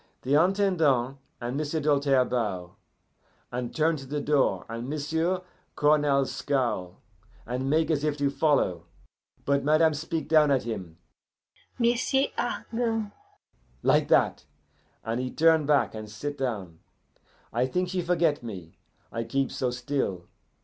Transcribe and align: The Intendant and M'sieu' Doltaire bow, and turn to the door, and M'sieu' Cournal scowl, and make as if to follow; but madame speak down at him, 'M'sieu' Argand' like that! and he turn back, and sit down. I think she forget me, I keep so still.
The 0.23 0.33
Intendant 0.33 1.19
and 1.39 1.57
M'sieu' 1.57 1.79
Doltaire 1.79 2.25
bow, 2.25 2.75
and 3.51 3.71
turn 3.75 3.97
to 3.97 4.07
the 4.07 4.19
door, 4.19 4.65
and 4.67 4.89
M'sieu' 4.89 5.43
Cournal 5.75 6.25
scowl, 6.25 6.97
and 7.45 7.69
make 7.69 7.91
as 7.91 8.03
if 8.03 8.17
to 8.17 8.31
follow; 8.31 8.87
but 9.45 9.63
madame 9.63 9.93
speak 9.93 10.27
down 10.27 10.49
at 10.49 10.63
him, 10.63 10.97
'M'sieu' 11.77 12.29
Argand' 12.35 13.11
like 13.83 14.07
that! 14.07 14.45
and 15.03 15.19
he 15.19 15.29
turn 15.29 15.67
back, 15.67 15.93
and 15.93 16.09
sit 16.09 16.35
down. 16.35 16.79
I 17.53 17.67
think 17.67 17.89
she 17.89 18.01
forget 18.01 18.41
me, 18.41 18.79
I 19.11 19.23
keep 19.23 19.51
so 19.51 19.69
still. 19.69 20.25